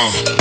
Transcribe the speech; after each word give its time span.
Uh. 0.00 0.37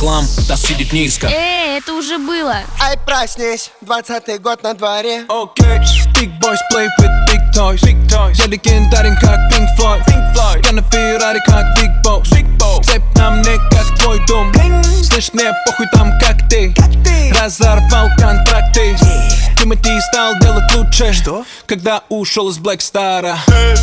хлам, 0.00 0.24
да 0.48 0.56
сидит 0.56 0.92
низко 0.94 1.28
Эй, 1.28 1.76
это 1.78 1.92
уже 1.92 2.16
было 2.18 2.56
Ай, 2.80 2.96
проснись, 3.04 3.70
двадцатый 3.82 4.38
год 4.38 4.62
на 4.62 4.72
дворе 4.72 5.26
Окей, 5.28 5.78
big 6.14 6.30
boys 6.40 6.58
play 6.72 6.88
with 6.98 7.10
big 7.28 7.40
toys, 7.52 7.80
big 7.82 8.06
toys. 8.08 8.32
Я 8.36 8.46
легендарен, 8.46 9.16
как 9.20 9.38
Pink 9.52 9.66
Floyd, 9.78 10.02
Pink 10.06 10.34
Floyd. 10.34 10.64
Я 10.64 10.72
на 10.72 10.82
Феррари, 10.90 11.40
как 11.44 11.66
Big 11.78 12.02
Boss, 12.02 12.22
big 12.32 12.46
Boss. 12.56 12.82
Цепь 12.84 13.02
на 13.16 13.30
мне, 13.30 13.58
как 13.70 13.98
твой 13.98 14.24
дом 14.26 14.50
Bling. 14.52 14.82
Слышь, 15.04 15.32
мне 15.34 15.52
похуй 15.66 15.86
там, 15.92 16.18
как 16.18 16.48
ты, 16.48 16.72
как 16.74 16.90
ты. 17.04 17.32
Разорвал 17.38 18.08
контракты 18.18 18.92
yeah. 18.92 19.58
Тимати 19.58 20.00
стал 20.00 20.38
делать 20.40 20.74
лучше 20.74 21.12
Что? 21.12 21.44
Когда 21.66 22.02
ушел 22.08 22.48
из 22.48 22.58
Black 22.58 22.78
Star 22.78 23.36
э, 23.48 23.74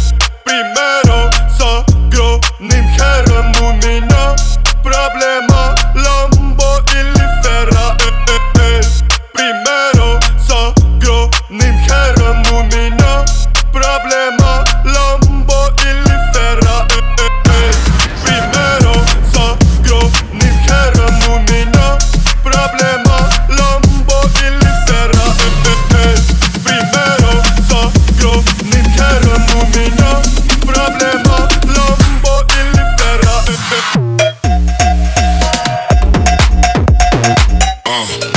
Primero 0.45 1.31
с 1.49 1.61
огромным 1.61 2.87
хером 2.95 3.51
у 3.61 3.73
меня 3.73 4.35
проблемы 4.83 5.46
Wow. 37.97 38.36